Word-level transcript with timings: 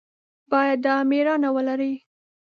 باید 0.51 0.79
دا 0.85 0.95
مېړانه 1.09 1.49
ولري. 1.55 1.93